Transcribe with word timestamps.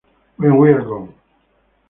When 0.37 0.57
we’re 0.57 0.81
gone. 0.83 1.13